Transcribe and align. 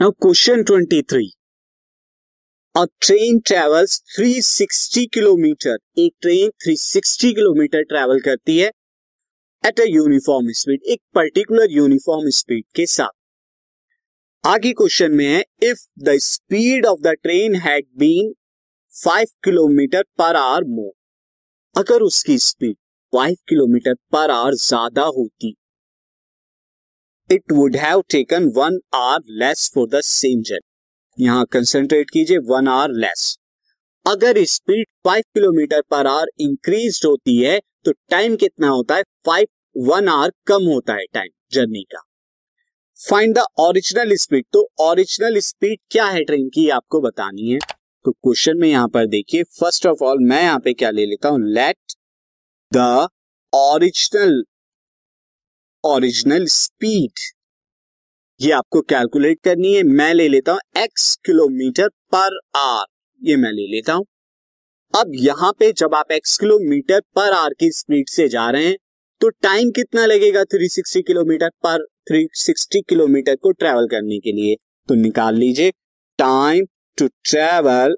Now 0.00 0.10
question 0.24 0.62
23 0.68 1.26
a 2.74 2.84
train 3.00 3.38
travels 3.38 3.96
360 4.18 5.02
kilometre 5.14 5.76
एक 5.98 6.12
train 6.20 6.50
360 6.66 7.32
kilometre 7.34 7.82
travel 7.82 8.20
करती 8.20 8.56
है 8.58 8.70
एट 9.64 9.80
अ 9.80 9.84
यूनिफॉर्म 9.88 10.48
स्पीड 10.60 10.88
एक 10.94 11.00
particular 11.14 11.76
uniform 11.76 12.30
speed 12.38 12.64
के 12.76 12.86
साथ. 12.86 13.10
आगे 14.44 14.72
क्वेश्चन 14.72 15.12
में 15.12 15.26
है 15.26 15.44
if 15.62 15.84
the 16.02 16.16
speed 16.28 16.86
of 16.86 17.00
the 17.00 17.14
train 17.22 17.56
had 17.66 17.86
been 17.98 18.34
5 18.94 19.34
kilometre 19.44 20.02
per 20.18 20.36
hour 20.36 20.64
more 20.70 20.92
अगर 21.74 22.02
उसकी 22.02 22.38
स्पीड 22.48 22.76
5 23.12 23.36
किलोमीटर 23.48 23.94
पर 24.12 24.30
आवर 24.30 24.54
ज़्यादा 24.68 25.04
होती 25.18 25.54
it 27.30 27.52
would 27.52 27.76
have 27.76 28.02
taken 28.10 28.46
one 28.56 28.78
hour 28.94 29.20
less 29.40 29.70
for 29.74 29.86
the 29.88 30.00
same 30.04 30.42
journey 30.42 31.24
यहाँ 31.24 31.44
कंसेंट्रेट 31.52 32.10
कीजिए 32.10 32.38
वन 32.46 32.68
आवर 32.68 32.92
लेस 32.96 33.36
अगर 34.06 34.42
speed 34.44 34.86
five 35.04 35.22
kilometre 35.34 35.80
per 35.90 36.06
hour 36.06 36.30
increase 36.40 37.00
होती 37.06 37.36
है 37.36 37.58
तो 37.84 37.92
टाइम 38.10 38.36
कितना 38.36 38.68
होता 38.68 38.96
है? 38.96 39.02
फाइव 39.26 39.46
वन 39.90 40.08
आवर 40.08 40.30
कम 40.46 40.64
होता 40.64 40.94
है 40.94 41.04
टाइम 41.14 41.30
जर्नी 41.52 41.82
का. 41.92 42.00
फाइंड 42.98 43.34
द 43.34 43.44
ओरिजिनल 43.60 44.14
स्पीड 44.16 44.44
तो 44.52 44.68
ओरिजिनल 44.80 45.38
स्पीड 45.40 45.78
क्या 45.90 46.06
है 46.06 46.24
ट्रेन 46.24 46.48
की? 46.48 46.68
आपको 46.68 47.00
बतानी 47.00 47.50
है. 47.50 47.58
तो 48.04 48.12
क्वेश्चन 48.12 48.58
में 48.58 48.68
यहाँ 48.68 48.88
पर 48.88 49.06
देखिए 49.06 49.42
फ़र्स्ट 49.60 49.86
ऑफ़ 49.86 50.04
ऑल 50.04 50.24
मैं 50.24 50.42
यहाँ 50.42 50.58
पे 50.64 50.72
क्या 50.72 50.90
ले 50.90 51.06
लेता 51.06 51.28
हूँ? 51.28 51.40
Let 51.42 51.94
the 52.72 53.08
original 53.52 54.42
original 55.84 56.44
speed 56.46 57.20
ये 58.40 58.50
आपको 58.52 58.80
कैलकुलेट 58.80 59.38
करनी 59.44 59.74
है। 59.74 59.82
मैं 59.82 60.12
ले 60.14 60.26
लेता 60.28 60.52
हूँ 60.52 60.60
एक्स 60.78 61.14
किलोमीटर 61.26 61.88
पर 62.14 62.38
आर 62.56 62.84
ये 63.22 63.36
मैं 63.36 63.52
ले 63.52 63.66
लेता 63.66 63.92
हूँ। 63.92 64.04
अब 64.94 65.12
यहाँ 65.14 65.52
पे 65.52 65.70
जब 65.72 65.94
आप 65.94 66.12
एक्स 66.12 66.36
किलोमीटर 66.38 67.00
पर 67.16 67.32
आर 67.32 67.54
की 67.60 67.70
स्पीड 67.70 68.08
से 68.08 68.28
जा 68.28 68.48
रहे 68.50 68.66
हैं 68.66 68.76
तो 69.20 69.28
टाइम 69.42 69.70
कितना 69.70 70.04
लगेगा 70.06 70.42
360 70.44 71.02
किलोमीटर 71.06 71.48
पर 71.66 71.84
360 72.10 72.82
किलोमीटर 72.88 73.36
को 73.36 73.50
ट्रेवल 73.52 73.86
करने 73.86 74.18
के 74.18 74.32
लिए? 74.32 74.56
तो 74.88 74.94
निकाल 74.94 75.36
लीजिए। 75.36 75.70
टाइम 76.18 76.66
टू 76.98 77.06
ट्रेवल 77.24 77.96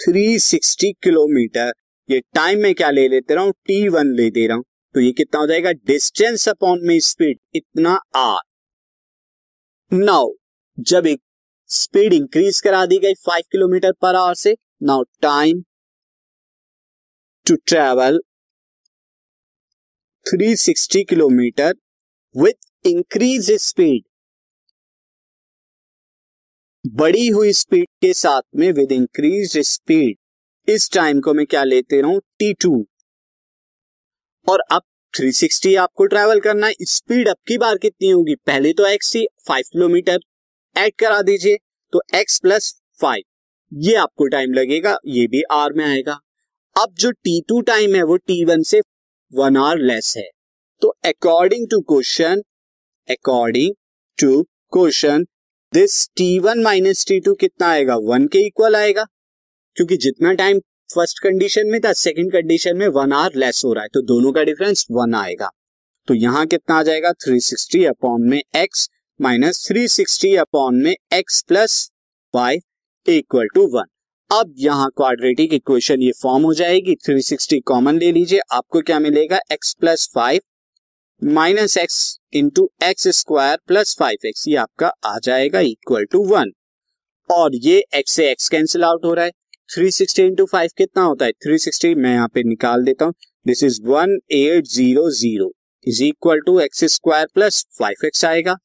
360 0.00 0.92
किलोमीटर 1.02 1.72
ये 2.08 2.20
टाइम 2.34 2.62
में 2.62 2.74
क्या 2.74 2.90
ले 2.90 3.08
लेते 3.08 3.34
रहा 3.34 3.44
हूँ? 3.44 3.52
टी 3.52 3.88
वन 3.88 4.14
ले 4.16 4.30
दे 4.30 4.46
रहा 4.46 4.56
हूँ। 4.56 4.64
तो 4.94 5.00
ये 5.00 5.12
कितना 5.12 5.40
हो 5.40 5.46
जाएगा? 5.46 5.72
डिस्टेंस 5.72 6.48
अपॉन 6.48 6.80
में 6.82 6.98
स्पीड 7.00 7.38
इतना 7.54 8.00
आर 8.14 8.40
नाउ 9.92 10.32
जब 10.80 11.06
एक 11.06 11.22
स्पीड 11.66 12.12
इंक्रीज 12.12 12.60
करा 12.60 12.86
दी 12.86 12.98
गई 12.98 13.14
फाइव 13.14 13.42
किलोमीटर 13.52 13.92
पर 13.92 14.14
आवर 14.14 14.34
से 14.34 14.56
now 14.82 15.02
time 15.02 15.62
to 17.46 17.56
travel 17.56 18.20
360 20.28 21.04
kilometre 21.08 21.74
with 22.36 22.86
increase 22.86 23.50
speed 23.52 24.02
बड़ी 26.86 27.28
हुई 27.28 27.52
स्पीड 27.52 27.86
के 28.00 28.14
साथ 28.14 28.42
में 28.56 28.72
विद 28.72 28.92
इंक्रीज 28.92 29.58
स्पीड 29.58 30.16
इस 30.70 30.90
टाइम 30.92 31.20
को 31.20 31.34
मैं 31.34 31.46
क्या 31.46 31.64
लेते 31.64 32.00
रहूँ? 32.00 32.20
टी 32.38 32.52
टू 32.52 32.88
और 34.48 34.60
अब 34.72 34.82
360 35.14 35.76
आपको 35.76 36.06
ट्रेवल 36.06 36.40
करना 36.40 36.66
है। 36.66 36.74
स्पीड 36.82 37.28
अब 37.28 37.36
की 37.48 37.58
बार 37.58 37.78
कितनी 37.78 38.10
होगी? 38.10 38.34
पहले 38.34 38.72
तो 38.72 38.86
एक्स 38.86 39.14
थी 39.14 39.26
फाइव 39.48 39.64
किलोमीटर 39.72 40.18
ऐड 40.76 40.92
करा 40.98 41.22
दीजिए 41.22 41.56
तो 41.92 42.02
एक्स 42.14 42.38
प्लस 42.40 42.74
फाइव 43.00 43.22
ये 43.74 43.94
आपको 43.94 44.26
टाइम 44.26 44.52
लगेगा, 44.52 44.96
ये 45.06 45.26
भी 45.26 45.42
आर 45.42 45.72
में 45.72 45.84
आएगा। 45.84 46.18
अब 46.76 46.94
जो 46.94 47.10
टी 47.10 47.40
टू 47.48 47.60
टाइम 47.60 47.94
है, 47.94 48.02
वो 48.02 48.16
टी 48.16 48.44
वन 48.44 48.62
से 48.62 48.80
वन 49.32 49.56
आवर 49.56 49.78
लेस 49.78 50.14
है। 50.16 50.28
तो 50.80 50.88
according 50.88 51.66
to 51.70 51.80
question 51.80 52.42
according 53.10 53.74
to 54.20 54.42
question 54.42 55.24
this 55.74 56.08
T 56.16 56.38
one 56.38 56.62
minus 56.62 57.04
T 57.08 57.20
two 57.20 57.34
कितना 57.34 57.68
आएगा? 57.68 57.96
वन 57.96 58.26
के 58.26 58.38
इक्वल 58.38 58.76
आएगा। 58.76 59.04
क्योंकि 59.76 59.96
जितना 59.96 60.32
टाइम 60.32 60.60
फ़र्स्ट 60.94 61.18
कंडीशन 61.18 61.66
में 61.66 61.80
था, 61.80 61.92
सेकंड 61.92 62.32
कंडीशन 62.32 62.76
में 62.76 62.86
वन 62.90 63.12
आवर 63.12 63.36
लेस 63.36 63.62
हो 63.64 63.72
रहा 63.72 63.82
है 63.82 63.88
तो 63.94 64.02
दोनों 64.02 64.32
का 64.32 64.42
डिफरेंस 64.42 64.86
वन 64.90 65.14
आएगा। 65.14 65.50
तो 66.08 66.14
यहाँ 66.14 66.46
कितना 66.46 66.76
आ 66.76 66.82
जाएगा? 66.82 67.10
360 67.10 67.40
सिक्सटी 67.40 67.84
अपॉन 67.84 68.22
में 68.22 68.42
x 68.56 68.88
minus 69.20 69.64
three 69.68 69.86
sixty 69.88 70.34
upon 70.36 70.82
में 70.82 70.94
x 71.14 71.42
plus 71.48 71.90
five 72.34 73.10
equal 73.10 73.48
to 73.54 73.66
one 73.68 73.84
अब 74.30 74.54
यहाँ 74.58 74.88
क्वाड्रेटिक 74.96 75.52
इक्वेशन 75.54 76.02
ये 76.02 76.12
फॉर्म 76.22 76.44
हो 76.44 76.52
जाएगी 76.54 76.94
360 77.08 77.60
कॉमन 77.66 77.98
ले 77.98 78.10
लीजिए, 78.12 78.40
आपको 78.52 78.80
क्या 78.80 78.98
मिलेगा? 78.98 79.38
x 79.52 79.74
plus 79.80 80.08
five 80.14 80.40
minus 81.22 81.76
x 81.78 82.18
into 82.32 82.68
x 82.84 83.08
square 83.16 83.58
plus 83.66 83.96
five 83.98 84.26
x 84.26 84.48
ये 84.48 84.56
आपका 84.56 84.92
आ 85.04 85.18
जाएगा 85.22 85.60
इक्वल 85.60 86.04
टू 86.04 86.24
वन 86.26 86.52
और 87.30 87.54
ये 87.56 87.82
x 87.96 88.10
से 88.10 88.34
x 88.34 88.48
कैंसिल 88.48 88.84
आउट 88.84 89.04
हो 89.04 89.14
रहा 89.14 89.24
है। 89.24 89.30
थ्री 89.70 89.90
सिक्सटी 89.90 90.22
इंटू 90.22 90.44
फाइव 90.46 90.70
कितना 90.78 91.02
होता 91.02 91.24
है? 91.24 91.32
थ्री 91.32 91.56
सिक्सटी, 91.58 91.94
मैं 91.94 92.12
यहाँ 92.12 92.28
पे 92.28 92.42
निकाल 92.42 92.82
देता 92.84 93.04
हूँ। 93.04 93.14
This 93.46 93.62
is 93.64 93.80
one 93.82 94.18
eight 94.32 94.66
zero 94.66 95.08
zero 95.10 95.50
is 95.86 96.02
equal 96.04 96.40
to 96.46 96.58
x 96.60 96.84
square 96.94 97.26
plus 97.34 97.64
five 97.78 98.06
x 98.06 98.24
आएगा। 98.24 98.56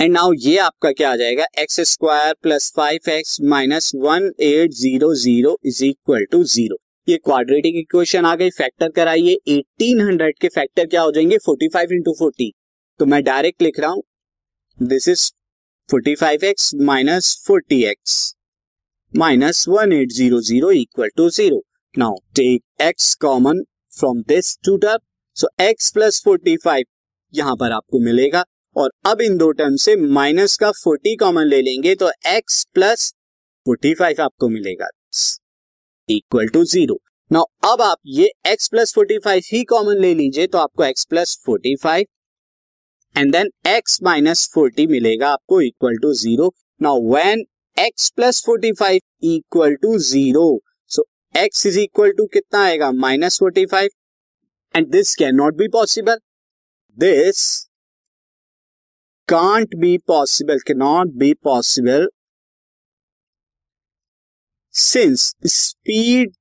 एंड 0.00 0.12
नाउ 0.12 0.32
ये 0.34 0.56
आपका 0.58 0.92
क्या 0.92 1.10
आ 1.12 1.16
जाएगा? 1.16 1.44
X 1.58 1.80
square 1.90 2.34
plus 2.42 2.72
five 2.76 3.10
x 3.10 3.36
minus 3.44 3.90
one 3.96 4.30
eight 4.40 4.72
zero 4.72 5.14
zero 5.14 5.56
is 5.64 5.84
equal 5.84 6.24
to 6.32 6.42
zero 6.46 6.76
ये 7.08 7.16
क्वाड्रेटिक 7.18 7.76
इक्वेशन 7.76 8.26
आ 8.26 8.34
गई। 8.36 8.50
Factor 8.50 8.90
कराइए। 8.90 9.38
एटीन 9.48 10.00
हंड्रेड 10.00 10.38
के 10.40 10.48
फैक्टर 10.50 10.86
क्या 10.86 11.02
हो 11.02 11.12
जाएँगे? 11.12 11.38
फोर्टी 11.38 11.68
फाइव 11.68 11.92
इंटू 11.92 12.14
फोर्टी 12.18 12.52
तो 13.00 13.06
मैं 13.06 13.22
डायरेक्ट 13.24 13.62
लिख 13.62 13.80
रहा 13.80 13.90
हूँ। 13.90 14.02
This 14.78 15.08
is 15.08 15.30
forty 15.88 16.14
five 16.16 16.44
x 16.44 16.70
minus 16.82 17.36
forty 17.46 17.84
x 17.84 18.34
minus 19.14 19.64
one 19.68 19.92
eight 19.92 20.12
zero 20.12 20.40
zero 20.40 20.70
equal 20.72 21.08
to 21.16 21.28
zero 21.30 21.56
now 21.94 22.14
take 22.36 22.82
x 22.82 23.14
common 23.22 23.60
from 23.92 24.20
this 24.28 24.56
two 24.64 24.76
term 24.84 24.98
so 25.36 25.48
x 25.60 25.90
plus 25.94 26.20
forty 26.24 26.56
five 26.56 26.84
यहाँ 27.34 27.56
पर 27.56 27.72
आपको 27.72 28.00
मिलेगा। 28.04 28.44
और 28.76 28.90
अब 29.06 29.20
इन 29.20 29.36
दो 29.38 29.50
टर्म 29.52 29.76
से 29.76 29.96
माइनस 29.96 30.56
का 30.56 30.70
forty 30.74 31.14
common 31.16 31.46
ले 31.46 31.60
लेंगे 31.62 31.94
तो 31.94 32.10
एक्स 32.28 32.64
प्लस 32.74 33.12
फोर्टी 33.66 33.94
फाइव 33.94 34.22
आपको 34.22 34.48
मिलेगा। 34.48 34.88
इक्वल 36.08 36.48
टू 36.48 36.64
ज़ीरो 36.64 36.98
नाउ 37.30 37.72
अब 37.72 37.82
आप 37.82 37.98
ये 38.06 38.32
x 38.46 38.70
प्लस 38.70 38.94
फोर्टी 38.94 39.18
फाइव 39.24 39.42
ही 39.52 39.62
कॉमन 39.66 40.00
ले 40.00 40.14
लीजिए 40.14 40.46
तो 40.46 40.58
आपको 40.58 40.84
x 40.84 41.06
plus 41.10 41.38
forty 41.46 41.76
five 41.82 42.06
and 43.16 43.32
then 43.32 43.50
x 43.76 44.02
minus 44.04 44.50
forty 44.54 44.86
मिलेगा, 44.88 45.28
आपको 45.28 45.60
equal 45.60 45.96
to 46.02 46.12
zero 46.16 46.52
now 46.80 47.10
when 47.12 47.44
x 47.76 48.08
plus 48.16 48.42
forty 48.46 48.72
five 48.72 49.00
equal 49.26 49.74
to 49.82 49.96
zero 50.00 50.46
so 50.90 51.04
x 51.34 51.64
is 51.66 51.78
equal 51.80 52.12
to 52.12 52.26
कितना 52.32 52.62
आएगा? 52.64 52.90
Minus 52.92 53.38
forty 53.38 53.64
five 53.66 53.90
and 54.74 54.86
this 54.90 55.14
can 55.14 55.34
not 55.36 55.56
be 55.56 55.68
possible 55.68 56.18
this 56.98 57.42
can't 59.28 59.74
be 59.80 59.96
possible 60.06 60.58
can 60.66 60.74
not 60.74 61.12
be 61.18 61.32
possible 61.44 62.08
since 64.74 65.32
speed 65.46 66.32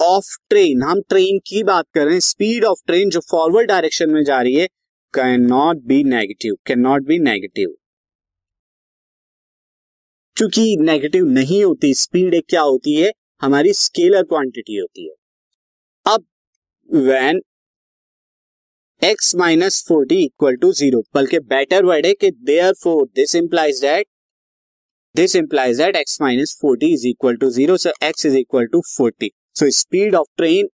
of 0.00 0.36
train 0.50 0.82
हम 0.82 1.00
train 1.08 1.38
की 1.46 1.62
बात 1.62 1.86
कर 1.94 2.04
रहे 2.04 2.12
हैं 2.12 2.20
speed 2.20 2.64
of 2.64 2.82
train 2.86 3.10
जो 3.10 3.20
forward 3.30 3.68
direction 3.68 4.10
में 4.10 4.22
जा 4.24 4.40
रही 4.40 4.54
है 4.54 4.66
can 5.14 5.46
not 5.46 5.82
be 5.86 6.02
negative 6.04 6.54
can 6.66 6.80
not 6.80 7.06
be 7.06 7.18
negative 7.22 7.74
क्योंकि 10.36 10.76
नेगेटिव 10.80 11.24
नहीं 11.24 11.62
होती 11.64 11.92
स्पीड 11.94 12.34
एक 12.34 12.44
क्या 12.48 12.60
होती 12.62 12.94
है? 12.94 13.10
हमारी 13.42 13.72
स्केलर 13.74 14.22
क्वांटिटी 14.22 14.76
होती 14.78 15.04
है। 15.08 15.14
अब 16.06 16.24
when 16.88 17.40
x 19.02 19.34
minus 19.36 19.84
forty 19.88 20.16
equal 20.24 20.56
to 20.56 20.72
zero 20.72 21.02
बल्कि 21.14 21.38
बेटर 21.52 21.84
वर्ड 21.84 22.06
है 22.06 22.12
कि 22.14 22.30
therefore 22.82 23.06
this 23.16 23.34
implies 23.34 23.80
that 23.80 24.06
this 25.14 25.36
implies 25.36 25.76
that 25.78 25.96
x 25.96 26.20
minus 26.22 26.56
forty 26.60 26.92
is 26.94 27.06
equal 27.08 27.36
to 27.36 27.50
zero 27.50 27.76
so 27.76 27.90
x 28.02 28.26
is 28.26 28.36
equal 28.38 28.66
to 28.72 28.80
forty 28.86 29.30
so 29.56 29.70
speed 29.78 30.14
of 30.14 30.28
train 30.36 30.68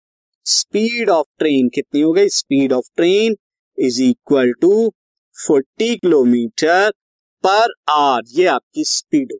speed 0.46 1.10
of 1.10 1.28
train 1.40 1.70
कितनी 1.76 2.02
हो 2.02 2.12
गई? 2.14 2.30
Speed 2.30 2.74
of 2.74 2.90
train 2.96 3.36
is 3.78 4.02
equal 4.04 4.54
to 4.62 4.90
forty 5.36 5.96
kilometre 5.98 6.90
per 7.44 7.74
hour 7.90 8.40
ये 8.40 8.46
आपकी 8.48 8.84
speed 8.88 9.32
हो 9.34 9.40